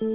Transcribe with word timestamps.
Hello, 0.00 0.08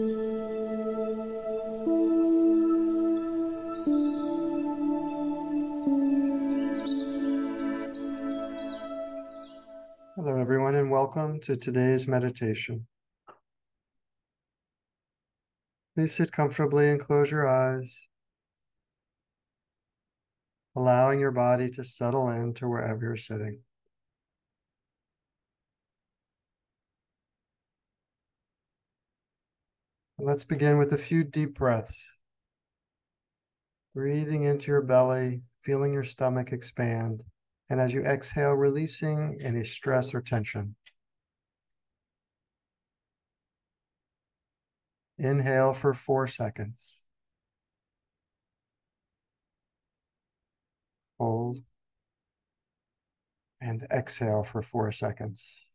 everyone, 10.39 10.73
and 10.73 10.89
welcome 10.89 11.39
to 11.41 11.55
today's 11.55 12.07
meditation. 12.07 12.87
Please 15.95 16.15
sit 16.15 16.31
comfortably 16.31 16.89
and 16.89 16.99
close 16.99 17.29
your 17.29 17.47
eyes, 17.47 18.07
allowing 20.75 21.19
your 21.19 21.29
body 21.29 21.69
to 21.69 21.83
settle 21.83 22.29
into 22.29 22.67
wherever 22.67 23.05
you're 23.05 23.17
sitting. 23.17 23.59
Let's 30.17 30.45
begin 30.45 30.77
with 30.77 30.93
a 30.93 30.97
few 30.97 31.25
deep 31.25 31.55
breaths. 31.55 32.17
Breathing 33.93 34.43
into 34.43 34.67
your 34.67 34.81
belly, 34.81 35.41
feeling 35.61 35.93
your 35.93 36.05
stomach 36.05 36.53
expand, 36.53 37.23
and 37.69 37.81
as 37.81 37.93
you 37.93 38.01
exhale, 38.01 38.53
releasing 38.53 39.37
any 39.41 39.63
stress 39.65 40.13
or 40.13 40.21
tension. 40.21 40.75
Inhale 45.17 45.73
for 45.73 45.93
four 45.93 46.27
seconds. 46.27 47.01
Hold. 51.19 51.59
And 53.59 53.83
exhale 53.91 54.43
for 54.45 54.61
four 54.61 54.91
seconds. 54.93 55.74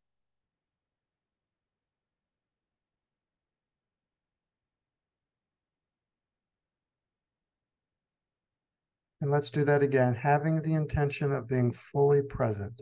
And 9.21 9.31
let's 9.31 9.51
do 9.51 9.65
that 9.65 9.83
again, 9.83 10.15
having 10.15 10.63
the 10.63 10.75
intention 10.75 11.33
of 11.33 11.47
being 11.47 11.73
fully 11.73 12.23
present. 12.23 12.81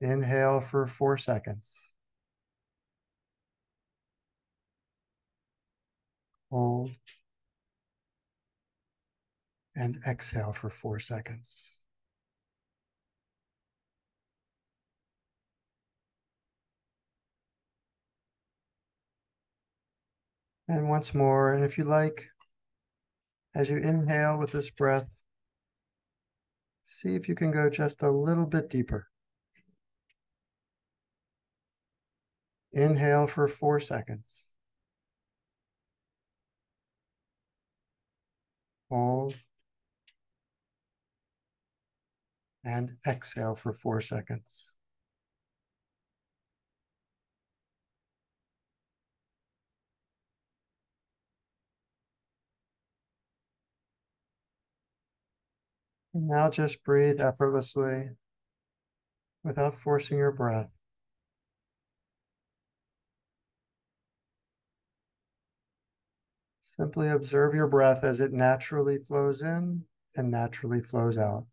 Inhale 0.00 0.60
for 0.60 0.86
four 0.86 1.16
seconds. 1.16 1.94
Hold. 6.50 6.90
And 9.76 9.98
exhale 10.06 10.52
for 10.52 10.70
four 10.70 10.98
seconds. 11.00 11.78
And 20.68 20.88
once 20.88 21.14
more, 21.14 21.52
and 21.54 21.64
if 21.64 21.76
you 21.76 21.84
like, 21.84 22.28
as 23.54 23.70
you 23.70 23.76
inhale 23.76 24.38
with 24.38 24.52
this 24.52 24.70
breath, 24.70 25.24
see 26.82 27.14
if 27.14 27.28
you 27.28 27.34
can 27.34 27.50
go 27.50 27.70
just 27.70 28.02
a 28.02 28.10
little 28.10 28.46
bit 28.46 28.68
deeper. 28.68 29.06
Inhale 32.72 33.26
for 33.28 33.46
four 33.46 33.78
seconds. 33.80 34.50
Hold. 38.90 39.34
And 42.64 42.96
exhale 43.06 43.54
for 43.54 43.72
four 43.72 44.00
seconds. 44.00 44.73
Now 56.14 56.48
just 56.48 56.84
breathe 56.84 57.20
effortlessly 57.20 58.10
without 59.42 59.74
forcing 59.74 60.18
your 60.18 60.30
breath. 60.30 60.70
Simply 66.60 67.08
observe 67.08 67.54
your 67.54 67.66
breath 67.66 68.04
as 68.04 68.20
it 68.20 68.32
naturally 68.32 68.98
flows 68.98 69.42
in 69.42 69.84
and 70.16 70.30
naturally 70.30 70.80
flows 70.80 71.18
out. 71.18 71.46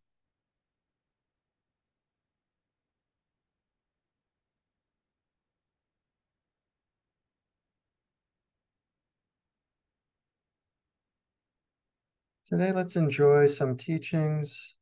Today, 12.52 12.74
let's 12.74 12.98
enjoy 12.98 13.48
some 13.48 13.78
teachings 13.78 14.76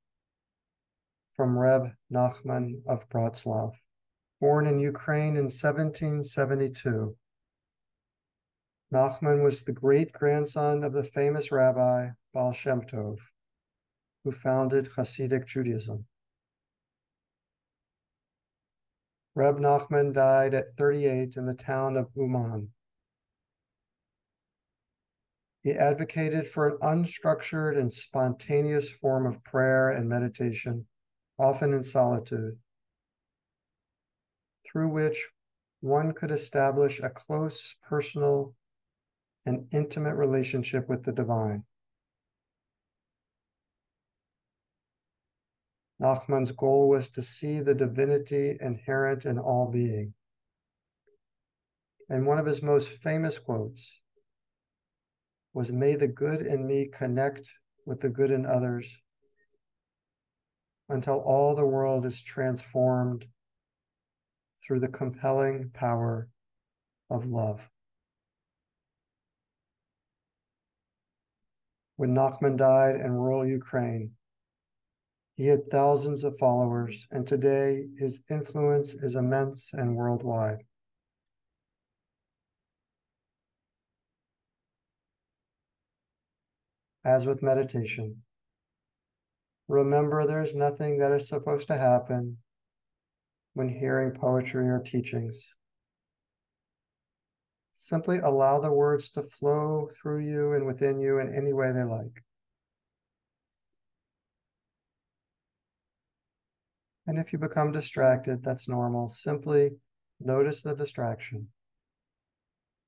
from 1.35 1.55
Reb 1.55 1.91
Nachman 2.11 2.81
of 2.87 3.07
Bratslav, 3.09 3.73
born 4.41 4.65
in 4.65 4.79
Ukraine 4.79 5.35
in 5.35 5.43
1772. 5.43 7.15
Nachman 8.91 9.43
was 9.43 9.61
the 9.61 9.71
great 9.71 10.11
grandson 10.13 10.83
of 10.83 10.93
the 10.93 11.03
famous 11.03 11.51
rabbi 11.51 12.09
Baal 12.33 12.53
Shem 12.53 12.81
Tov, 12.81 13.19
who 14.23 14.31
founded 14.31 14.85
Hasidic 14.85 15.45
Judaism. 15.45 16.07
Reb 19.35 19.59
Nachman 19.59 20.11
died 20.11 20.55
at 20.55 20.75
38 20.79 21.37
in 21.37 21.45
the 21.45 21.53
town 21.53 21.97
of 21.97 22.09
Uman. 22.15 22.71
He 25.61 25.73
advocated 25.73 26.47
for 26.47 26.69
an 26.69 26.77
unstructured 26.81 27.77
and 27.77 27.91
spontaneous 27.91 28.89
form 28.89 29.25
of 29.25 29.43
prayer 29.43 29.89
and 29.89 30.07
meditation, 30.07 30.87
often 31.37 31.73
in 31.73 31.83
solitude, 31.83 32.57
through 34.65 34.89
which 34.89 35.29
one 35.81 36.13
could 36.13 36.31
establish 36.31 36.99
a 36.99 37.09
close, 37.09 37.75
personal, 37.81 38.55
and 39.45 39.67
intimate 39.73 40.15
relationship 40.15 40.87
with 40.87 41.03
the 41.03 41.11
divine. 41.11 41.65
Nachman's 46.01 46.51
goal 46.51 46.87
was 46.87 47.09
to 47.09 47.21
see 47.21 47.59
the 47.59 47.75
divinity 47.75 48.57
inherent 48.61 49.25
in 49.25 49.37
all 49.37 49.69
being. 49.69 50.13
And 52.07 52.25
one 52.25 52.39
of 52.39 52.45
his 52.45 52.61
most 52.61 52.87
famous 52.87 53.37
quotes 53.37 53.99
was 55.53 55.71
may 55.71 55.95
the 55.95 56.07
good 56.07 56.41
in 56.41 56.65
me 56.65 56.87
connect 56.87 57.51
with 57.85 57.99
the 57.99 58.09
good 58.09 58.31
in 58.31 58.45
others 58.45 58.95
until 60.89 61.19
all 61.19 61.55
the 61.55 61.65
world 61.65 62.05
is 62.05 62.21
transformed 62.21 63.25
through 64.61 64.79
the 64.79 64.87
compelling 64.87 65.69
power 65.71 66.29
of 67.09 67.25
love. 67.25 67.67
When 71.95 72.13
Nachman 72.13 72.57
died 72.57 72.95
in 72.95 73.11
rural 73.11 73.45
Ukraine, 73.45 74.11
he 75.35 75.47
had 75.47 75.69
thousands 75.69 76.23
of 76.23 76.37
followers, 76.37 77.07
and 77.11 77.25
today 77.25 77.87
his 77.97 78.23
influence 78.29 78.93
is 78.93 79.15
immense 79.15 79.73
and 79.73 79.95
worldwide. 79.95 80.63
As 87.05 87.25
with 87.25 87.43
meditation. 87.43 88.23
Remember, 89.67 90.25
there's 90.25 90.55
nothing 90.55 90.97
that 90.97 91.11
is 91.11 91.27
supposed 91.27 91.67
to 91.67 91.77
happen 91.77 92.37
when 93.53 93.69
hearing 93.69 94.11
poetry 94.11 94.67
or 94.67 94.79
teachings. 94.79 95.55
Simply 97.73 98.19
allow 98.19 98.59
the 98.59 98.71
words 98.71 99.09
to 99.11 99.23
flow 99.23 99.87
through 99.93 100.19
you 100.19 100.53
and 100.53 100.65
within 100.65 100.99
you 100.99 101.19
in 101.19 101.33
any 101.33 101.53
way 101.53 101.71
they 101.71 101.83
like. 101.83 102.23
And 107.07 107.17
if 107.17 107.31
you 107.31 107.39
become 107.39 107.71
distracted, 107.71 108.43
that's 108.43 108.67
normal. 108.67 109.09
Simply 109.09 109.71
notice 110.19 110.61
the 110.61 110.75
distraction 110.75 111.47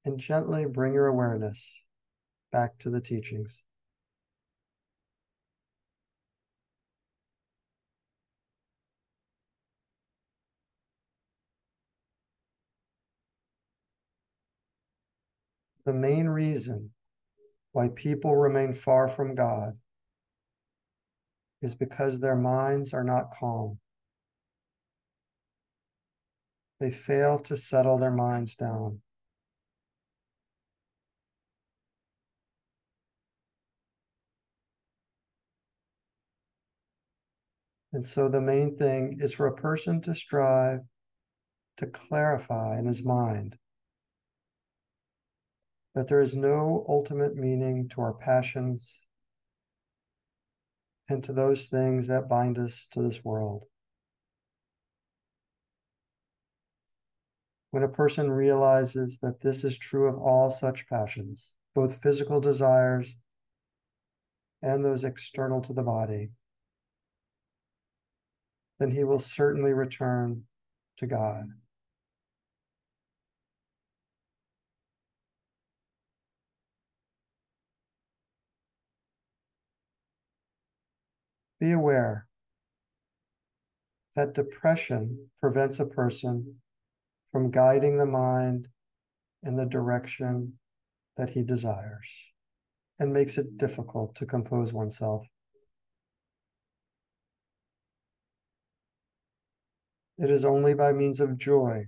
and 0.06 0.19
gently 0.19 0.65
bring 0.65 0.94
your 0.94 1.07
awareness 1.07 1.83
back 2.51 2.77
to 2.80 2.89
the 2.89 3.01
teachings. 3.01 3.63
The 15.86 15.94
main 15.94 16.28
reason 16.28 16.92
why 17.72 17.89
people 17.89 18.36
remain 18.36 18.74
far 18.74 19.07
from 19.07 19.36
God 19.36 19.78
is 21.62 21.75
because 21.75 22.19
their 22.19 22.36
minds 22.36 22.94
are 22.94 23.04
not 23.04 23.31
calm. 23.31 23.80
they 26.81 26.89
fail 26.89 27.38
to 27.38 27.56
settle 27.56 28.00
their 28.00 28.12
minds 28.12 28.56
down. 28.56 29.00
And 37.94 38.04
so 38.04 38.27
the 38.27 38.42
main 38.42 38.75
thing 38.77 39.18
is 39.19 39.34
for 39.34 39.45
a 39.45 39.56
person 39.56 40.01
to 40.01 40.16
strive 40.16 40.80
to 41.77 41.86
clarify 41.86 42.80
in 42.80 42.86
his 42.88 43.06
mind 43.06 43.57
that 45.95 46.07
there 46.07 46.21
is 46.21 46.35
no 46.35 46.85
ultimate 46.88 47.35
meaning 47.35 47.89
to 47.89 48.01
our 48.01 48.13
passions 48.13 49.05
and 51.09 51.23
to 51.23 51.33
those 51.33 51.67
things 51.67 52.07
that 52.07 52.29
bind 52.29 52.57
us 52.57 52.88
to 52.91 53.01
this 53.01 53.23
world. 53.23 53.65
When 57.71 57.83
a 57.83 57.89
person 57.89 58.31
realizes 58.31 59.19
that 59.19 59.41
this 59.41 59.63
is 59.63 59.77
true 59.77 60.07
of 60.07 60.17
all 60.17 60.51
such 60.51 60.88
passions, 60.88 61.55
both 61.73 62.01
physical 62.01 62.39
desires 62.39 63.15
and 64.61 64.83
those 64.83 65.03
external 65.03 65.61
to 65.61 65.73
the 65.73 65.83
body, 65.83 66.31
then 68.79 68.91
he 68.91 69.03
will 69.03 69.19
certainly 69.19 69.73
return 69.73 70.43
to 70.97 71.07
God. 71.07 71.45
Be 81.62 81.74
aware 81.74 82.25
that 84.16 84.34
depression 84.34 85.30
prevents 85.40 85.80
a 85.80 85.86
person 85.86 86.56
from 87.31 87.52
guiding 87.52 87.98
the 87.98 88.08
mind 88.08 88.68
in 89.44 89.56
the 89.56 89.68
direction 89.68 90.54
that 91.18 91.30
he 91.30 91.44
desires 91.44 92.10
and 92.98 93.13
makes 93.13 93.38
it 93.38 93.58
difficult 93.58 94.16
to 94.16 94.25
compose 94.25 94.74
oneself. 94.74 95.24
It 100.18 100.31
is 100.31 100.44
only 100.44 100.74
by 100.74 100.94
means 100.94 101.19
of 101.19 101.38
joy 101.38 101.84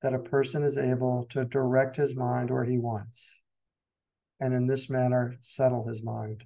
that 0.00 0.14
a 0.14 0.18
person 0.18 0.62
is 0.62 0.78
able 0.78 1.26
to 1.28 1.44
direct 1.44 1.96
his 1.96 2.16
mind 2.16 2.50
where 2.50 2.64
he 2.64 2.78
wants, 2.78 3.42
and 4.40 4.54
in 4.54 4.66
this 4.66 4.88
manner 4.88 5.36
settle 5.42 5.86
his 5.86 6.02
mind. 6.02 6.44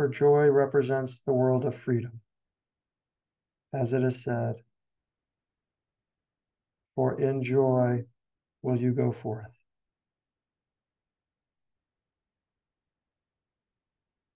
For 0.00 0.08
joy 0.08 0.48
represents 0.48 1.20
the 1.20 1.34
world 1.34 1.66
of 1.66 1.74
freedom. 1.74 2.22
As 3.74 3.92
it 3.92 4.02
is 4.02 4.24
said, 4.24 4.56
for 6.94 7.20
in 7.20 7.42
joy 7.42 8.06
will 8.62 8.78
you 8.78 8.94
go 8.94 9.12
forth. 9.12 9.52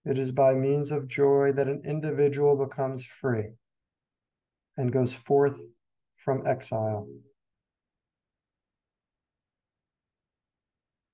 It 0.04 0.18
is 0.18 0.32
by 0.32 0.52
means 0.52 0.90
of 0.90 1.08
joy 1.08 1.52
that 1.52 1.66
an 1.66 1.80
individual 1.86 2.56
becomes 2.56 3.06
free 3.06 3.54
and 4.76 4.92
goes 4.92 5.14
forth 5.14 5.58
from 6.16 6.46
exile. 6.46 7.08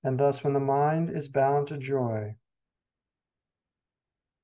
And 0.03 0.19
thus, 0.19 0.43
when 0.43 0.51
the 0.51 0.59
mind 0.59 1.09
is 1.09 1.29
bound 1.29 1.67
to 1.67 1.77
joy, 1.77 2.35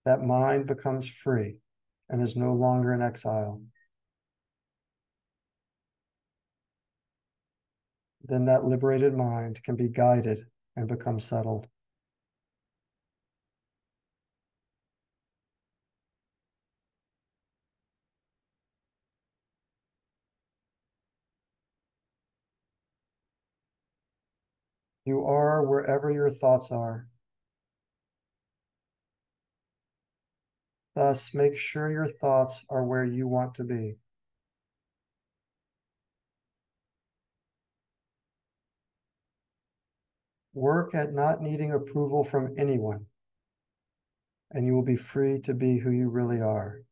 that 0.07 0.23
mind 0.23 0.65
becomes 0.65 1.09
free 1.09 1.57
and 2.09 2.23
is 2.23 2.37
no 2.37 2.53
longer 2.53 2.93
in 2.93 3.01
exile. 3.01 3.61
Then 8.23 8.45
that 8.45 8.63
liberated 8.63 9.13
mind 9.13 9.61
can 9.63 9.75
be 9.75 9.89
guided 9.89 10.45
and 10.77 10.87
become 10.87 11.19
settled. 11.19 11.67
You 25.03 25.25
are 25.25 25.65
wherever 25.65 26.09
your 26.09 26.29
thoughts 26.29 26.71
are. 26.71 27.09
Thus, 30.97 31.31
make 31.31 31.55
sure 31.55 31.91
your 31.91 32.07
thoughts 32.07 32.65
are 32.71 32.83
where 32.83 33.05
you 33.05 33.27
want 33.27 33.53
to 33.53 33.63
be. 33.63 33.97
Work 40.55 40.95
at 40.95 41.13
not 41.13 41.39
needing 41.39 41.71
approval 41.71 42.23
from 42.23 42.55
anyone, 42.57 43.05
and 44.49 44.65
you 44.65 44.73
will 44.73 44.81
be 44.81 44.95
free 44.95 45.39
to 45.41 45.53
be 45.53 45.77
who 45.77 45.91
you 45.91 46.09
really 46.09 46.41
are. 46.41 46.86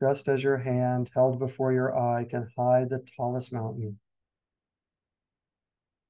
Just 0.00 0.28
as 0.28 0.42
your 0.42 0.56
hand 0.58 1.10
held 1.14 1.38
before 1.38 1.72
your 1.72 1.96
eye 1.96 2.24
can 2.28 2.48
hide 2.56 2.88
the 2.88 3.04
tallest 3.16 3.52
mountain. 3.52 3.98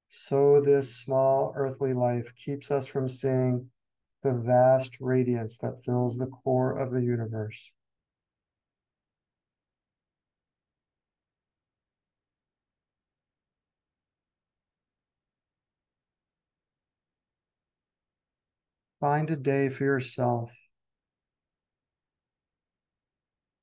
So 0.09 0.61
this 0.61 0.95
small 0.95 1.53
earthly 1.55 1.93
life 1.93 2.33
keeps 2.35 2.71
us 2.71 2.87
from 2.87 3.09
seeing 3.09 3.69
the 4.23 4.33
vast 4.33 4.97
radiance 4.99 5.57
that 5.59 5.83
fills 5.83 6.17
the 6.17 6.27
core 6.27 6.77
of 6.77 6.91
the 6.91 7.03
universe. 7.03 7.71
Find 18.99 19.31
a 19.31 19.35
day 19.35 19.69
for 19.69 19.83
yourself 19.83 20.53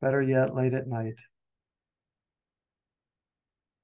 better 0.01 0.23
yet, 0.23 0.55
late 0.55 0.75
at 0.75 0.87
night. 0.87 1.21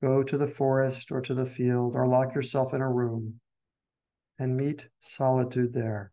Go 0.02 0.22
to 0.22 0.36
the 0.36 0.46
forest 0.46 1.10
or 1.10 1.20
to 1.22 1.34
the 1.34 1.46
field 1.46 1.94
or 1.94 2.06
lock 2.06 2.34
yourself 2.34 2.74
in 2.74 2.80
a 2.80 2.90
room 2.90 3.40
and 4.38 4.56
meet 4.56 4.88
solitude 5.00 5.72
there. 5.72 6.12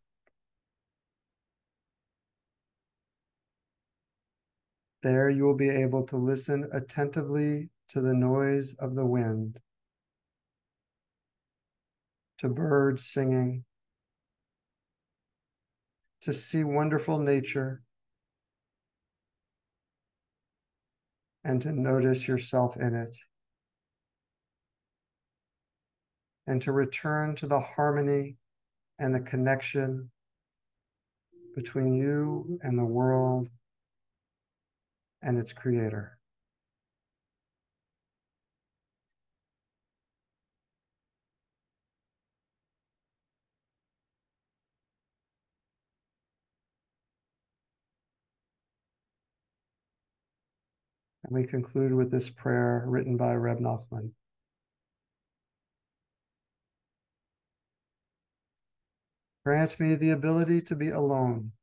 There 5.03 5.29
you 5.29 5.45
will 5.45 5.55
be 5.55 5.69
able 5.69 6.05
to 6.07 6.17
listen 6.17 6.69
attentively 6.71 7.69
to 7.89 8.01
the 8.01 8.13
noise 8.13 8.75
of 8.75 8.95
the 8.95 9.05
wind, 9.05 9.59
to 12.37 12.47
birds 12.49 13.05
singing, 13.05 13.65
to 16.21 16.31
see 16.31 16.63
wonderful 16.63 17.17
nature 17.17 17.81
and 21.43 21.61
to 21.61 21.71
notice 21.71 22.27
yourself 22.27 22.75
in 22.77 22.93
it. 22.93 23.15
And 26.47 26.61
to 26.63 26.71
return 26.71 27.35
to 27.35 27.47
the 27.47 27.59
harmony 27.59 28.37
and 28.99 29.13
the 29.13 29.21
connection 29.21 30.11
between 31.55 31.93
you 31.93 32.59
and 32.63 32.77
the 32.77 32.85
world 32.85 33.49
and 35.21 35.37
its 35.37 35.53
creator. 35.53 36.17
We 51.31 51.45
conclude 51.45 51.93
with 51.93 52.11
this 52.11 52.29
prayer 52.29 52.83
written 52.85 53.15
by 53.15 53.33
Reb 53.33 53.59
Nachman. 53.59 54.11
Grant 59.45 59.79
me 59.79 59.95
the 59.95 60.09
ability 60.09 60.61
to 60.63 60.75
be 60.75 60.89
alone. 60.89 61.53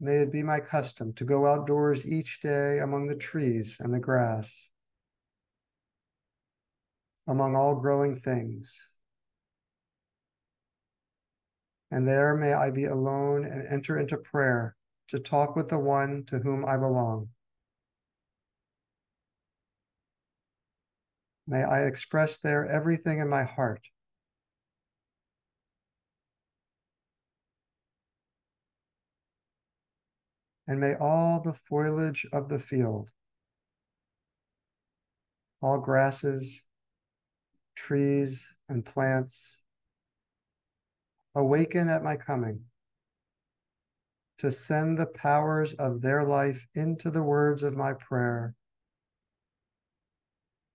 May 0.00 0.16
it 0.16 0.30
be 0.30 0.42
my 0.42 0.60
custom 0.60 1.14
to 1.14 1.24
go 1.24 1.46
outdoors 1.46 2.06
each 2.06 2.40
day 2.42 2.80
among 2.80 3.06
the 3.06 3.16
trees 3.16 3.78
and 3.80 3.94
the 3.94 3.98
grass, 3.98 4.70
among 7.26 7.56
all 7.56 7.76
growing 7.76 8.16
things. 8.16 8.96
And 11.90 12.06
there 12.06 12.36
may 12.36 12.52
I 12.52 12.70
be 12.70 12.84
alone 12.84 13.44
and 13.44 13.66
enter 13.66 13.96
into 13.96 14.18
prayer 14.18 14.76
to 15.12 15.20
talk 15.20 15.54
with 15.54 15.68
the 15.68 15.78
one 15.78 16.24
to 16.24 16.38
whom 16.38 16.64
I 16.64 16.78
belong. 16.78 17.28
May 21.46 21.62
I 21.62 21.84
express 21.84 22.38
there 22.38 22.64
everything 22.64 23.18
in 23.18 23.28
my 23.28 23.42
heart. 23.42 23.86
And 30.66 30.80
may 30.80 30.94
all 30.98 31.40
the 31.40 31.52
foliage 31.52 32.24
of 32.32 32.48
the 32.48 32.58
field, 32.58 33.10
all 35.60 35.78
grasses, 35.78 36.66
trees, 37.74 38.48
and 38.70 38.82
plants 38.82 39.62
awaken 41.34 41.90
at 41.90 42.02
my 42.02 42.16
coming 42.16 42.64
to 44.42 44.50
send 44.50 44.98
the 44.98 45.06
powers 45.06 45.72
of 45.74 46.02
their 46.02 46.24
life 46.24 46.66
into 46.74 47.12
the 47.12 47.22
words 47.22 47.62
of 47.62 47.76
my 47.76 47.92
prayer 47.92 48.56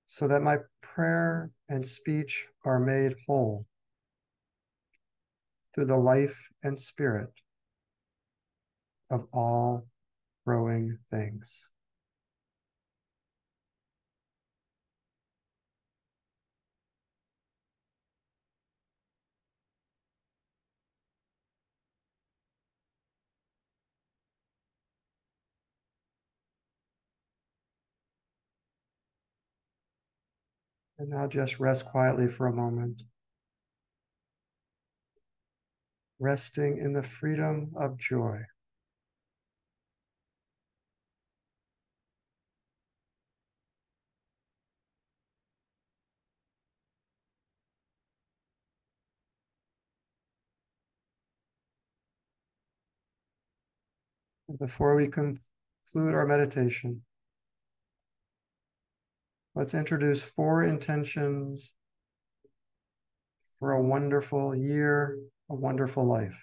so 0.07 0.25
that 0.25 0.41
my 0.41 0.57
prayer 0.79 1.51
and 1.67 1.86
speech 1.86 2.47
are 2.63 2.79
made 2.79 3.13
whole 3.27 3.65
through 5.75 5.83
the 5.83 5.97
life 5.97 6.50
and 6.63 6.79
spirit 6.79 7.29
of 9.12 9.27
all 9.33 9.86
growing 10.45 10.97
things. 11.12 11.69
And 30.99 31.09
now 31.09 31.27
just 31.27 31.59
rest 31.59 31.85
quietly 31.85 32.27
for 32.27 32.47
a 32.47 32.53
moment. 32.53 33.03
Resting 36.19 36.79
in 36.79 36.93
the 36.93 37.03
freedom 37.03 37.71
of 37.75 37.97
joy. 37.97 38.41
Before 54.59 54.95
we 54.95 55.09
conclude 55.09 56.15
our 56.15 56.25
meditation, 56.25 57.03
let's 59.57 59.73
introduce 59.73 60.21
four 60.21 60.63
intentions 60.63 61.73
for 63.57 63.71
a 63.71 63.81
wonderful 63.81 64.55
year, 64.55 65.17
a 65.49 65.55
wonderful 65.55 66.05
life. 66.05 66.39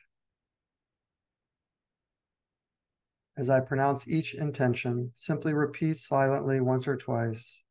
As 3.37 3.51
I 3.51 3.61
pronounce 3.61 4.09
each 4.09 4.35
intention, 4.35 5.13
simply 5.15 5.55
repeat 5.55 5.97
silently 5.97 6.61
once 6.61 6.89
or 6.89 6.97
twice, 6.97 7.63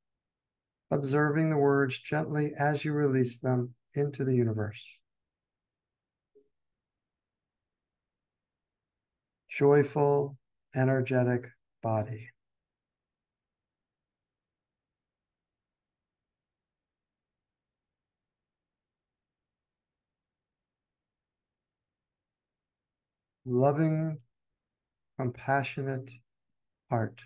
observing 0.91 1.49
the 1.49 1.57
words 1.57 1.99
gently 1.99 2.51
as 2.57 2.85
you 2.85 2.93
release 2.93 3.39
them 3.39 3.73
into 3.95 4.23
the 4.23 4.35
universe. 4.35 4.97
joyful, 9.49 10.35
energetic 10.75 11.45
body. 11.83 12.32
Loving, 23.45 24.19
compassionate 25.17 26.11
heart. 26.89 27.25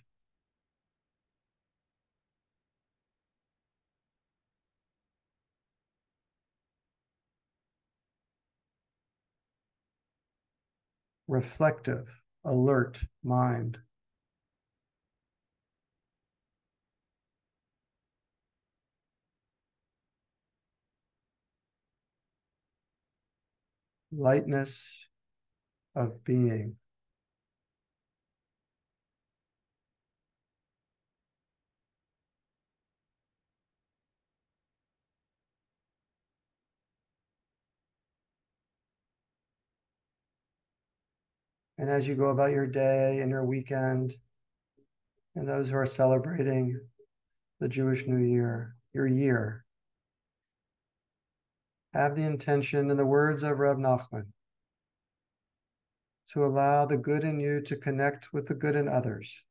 reflective, 11.28 12.22
alert 12.46 13.04
mind. 13.22 13.80
Lightness 24.12 25.10
of 25.98 26.24
being. 26.24 26.76
And 41.80 41.90
as 41.90 42.08
you 42.08 42.16
go 42.16 42.30
about 42.30 42.52
your 42.52 42.68
day 42.68 43.20
and 43.22 43.32
your 43.32 43.44
weekend, 43.44 44.14
and 45.36 45.48
those 45.48 45.70
who 45.70 45.78
are 45.78 45.86
celebrating 45.86 46.80
the 47.60 47.70
Jewish 47.70 48.06
New 48.06 48.18
Year, 48.18 48.76
your 48.94 49.08
year, 49.08 49.66
have 51.94 52.16
the 52.16 52.24
intention, 52.24 52.92
in 52.92 52.98
the 52.98 53.06
words 53.06 53.42
of 53.42 53.58
Reb 53.58 53.78
Nachman, 53.78 54.26
to 56.30 56.44
allow 56.44 56.86
the 56.86 56.98
good 56.98 57.24
in 57.24 57.40
you 57.40 57.62
to 57.62 57.76
connect 57.76 58.34
with 58.34 58.48
the 58.48 58.56
good 58.56 58.76
in 58.76 58.88
others 58.88 59.44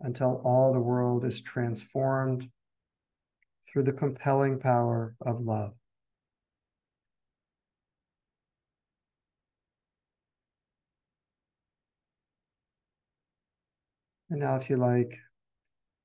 until 0.00 0.40
all 0.44 0.72
the 0.72 0.80
world 0.80 1.24
is 1.24 1.40
transformed 1.40 2.48
through 3.64 3.84
the 3.84 3.92
compelling 3.92 4.58
power 4.58 5.14
of 5.20 5.40
love. 5.40 5.72
And 14.30 14.40
now, 14.40 14.56
if 14.56 14.70
you 14.70 14.76
like, 14.76 15.18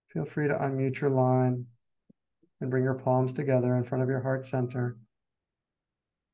feel 0.10 0.26
free 0.26 0.50
to 0.50 0.54
unmute 0.54 1.00
your 1.00 1.10
line 1.10 1.66
and 2.60 2.70
bring 2.70 2.84
your 2.84 2.96
palms 2.96 3.32
together 3.34 3.76
in 3.76 3.86
front 3.86 4.04
of 4.04 4.10
your 4.10 4.22
heart 4.22 4.46
center. 4.46 4.98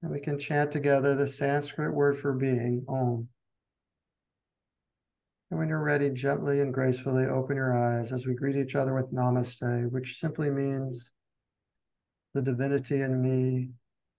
And 0.03 0.11
we 0.11 0.19
can 0.19 0.37
chant 0.37 0.69
together 0.69 1.15
the 1.15 1.29
Sanskrit 1.29 1.93
word 1.93 2.17
for 2.17 2.33
being, 2.33 2.83
Om. 2.89 3.29
And 5.49 5.57
when 5.57 5.69
you're 5.69 5.81
ready, 5.81 6.09
gently 6.09 6.59
and 6.59 6.73
gracefully 6.73 7.25
open 7.25 7.55
your 7.55 7.73
eyes 7.73 8.11
as 8.11 8.27
we 8.27 8.33
greet 8.33 8.57
each 8.57 8.75
other 8.75 8.93
with 8.93 9.13
Namaste, 9.13 9.89
which 9.93 10.19
simply 10.19 10.49
means 10.49 11.13
the 12.33 12.41
divinity 12.41 13.01
in 13.01 13.21
me 13.21 13.69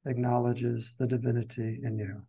acknowledges 0.07 0.95
the 0.99 1.07
divinity 1.07 1.81
in 1.83 1.99
you. 1.99 2.23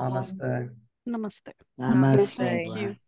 Namaste. 0.00 0.70
Namaste. 1.06 1.52
Namaste. 1.78 2.98